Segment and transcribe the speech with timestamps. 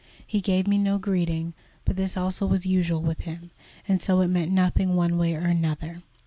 [0.25, 1.53] He gave me no greeting,
[1.85, 3.51] but this also was usual with him,
[3.87, 6.01] and so it meant nothing one way or another.